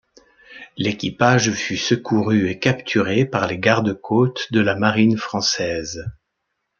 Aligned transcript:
L'équipage 0.77 1.51
fut 1.51 1.77
secouru 1.77 2.49
et 2.49 2.57
capturé 2.57 3.23
par 3.23 3.45
les 3.45 3.59
garde-côtes 3.59 4.51
de 4.51 4.59
la 4.59 4.73
Marine 4.75 5.15
française. 5.15 6.03